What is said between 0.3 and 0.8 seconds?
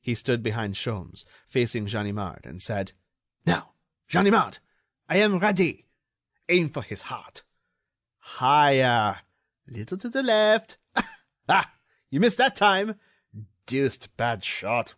behind